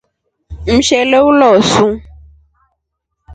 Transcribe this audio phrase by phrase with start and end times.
[0.75, 1.85] Mshele ulosu.